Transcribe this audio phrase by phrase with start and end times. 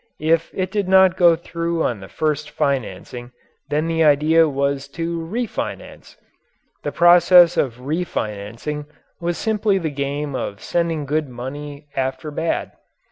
[0.19, 3.33] If it did not go through on the first financing
[3.69, 6.15] then the idea was to "refinance."
[6.81, 8.87] The process of "refinancing"
[9.19, 12.71] was simply the game of sending good money after bad.